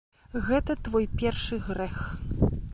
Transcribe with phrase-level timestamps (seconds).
[0.45, 2.03] Гэта твой першы грэх.